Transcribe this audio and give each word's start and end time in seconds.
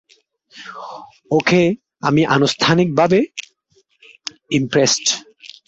ওকে, 1.31 1.61
আমি 2.01 2.21
আনুষ্ঠানিকভাবে 2.35 3.19
ইম্প্রেসড! 4.51 5.05